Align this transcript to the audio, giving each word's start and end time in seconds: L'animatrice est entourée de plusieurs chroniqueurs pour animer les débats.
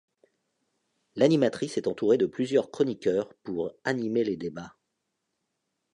L'animatrice 1.15 1.77
est 1.77 1.85
entourée 1.85 2.17
de 2.17 2.25
plusieurs 2.25 2.71
chroniqueurs 2.71 3.31
pour 3.43 3.71
animer 3.83 4.23
les 4.23 4.35
débats. 4.35 4.75